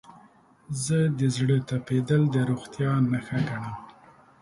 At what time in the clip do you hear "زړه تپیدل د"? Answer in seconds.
1.35-2.35